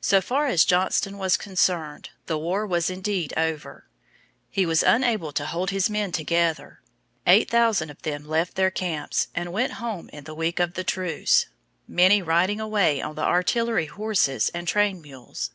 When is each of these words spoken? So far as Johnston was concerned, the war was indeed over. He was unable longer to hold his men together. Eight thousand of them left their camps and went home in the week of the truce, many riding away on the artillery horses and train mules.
So 0.00 0.20
far 0.20 0.46
as 0.48 0.64
Johnston 0.64 1.16
was 1.16 1.36
concerned, 1.36 2.10
the 2.26 2.36
war 2.36 2.66
was 2.66 2.90
indeed 2.90 3.32
over. 3.36 3.86
He 4.50 4.66
was 4.66 4.82
unable 4.82 5.26
longer 5.26 5.36
to 5.36 5.46
hold 5.46 5.70
his 5.70 5.88
men 5.88 6.10
together. 6.10 6.80
Eight 7.24 7.48
thousand 7.48 7.90
of 7.90 8.02
them 8.02 8.24
left 8.26 8.56
their 8.56 8.72
camps 8.72 9.28
and 9.36 9.52
went 9.52 9.74
home 9.74 10.10
in 10.12 10.24
the 10.24 10.34
week 10.34 10.58
of 10.58 10.74
the 10.74 10.82
truce, 10.82 11.46
many 11.86 12.20
riding 12.20 12.58
away 12.60 13.00
on 13.00 13.14
the 13.14 13.22
artillery 13.22 13.86
horses 13.86 14.48
and 14.52 14.66
train 14.66 15.00
mules. 15.00 15.52